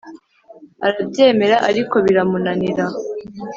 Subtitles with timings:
[0.87, 2.85] arabyemera ariko biramunanira